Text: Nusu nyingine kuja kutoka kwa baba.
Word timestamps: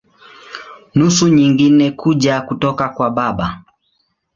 Nusu 0.95 1.27
nyingine 1.27 1.91
kuja 1.91 2.41
kutoka 2.41 2.89
kwa 2.89 3.09
baba. 3.15 3.63